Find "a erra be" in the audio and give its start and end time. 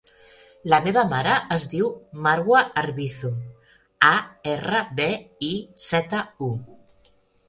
4.07-5.07